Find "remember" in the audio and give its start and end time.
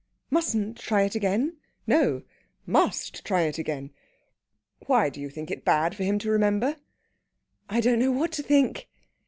6.31-6.77